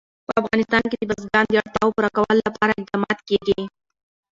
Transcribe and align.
په 0.25 0.31
افغانستان 0.41 0.83
کې 0.91 0.99
د 1.03 1.09
بزګان 1.09 1.45
د 1.49 1.53
اړتیاوو 1.61 1.95
پوره 1.95 2.09
کولو 2.15 2.41
لپاره 2.47 2.71
اقدامات 2.81 3.19
کېږي. 3.29 3.59